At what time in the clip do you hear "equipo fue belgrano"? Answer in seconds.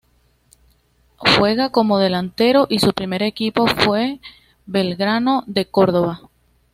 3.21-5.43